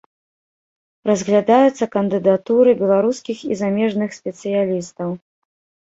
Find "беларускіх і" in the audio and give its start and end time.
2.83-3.61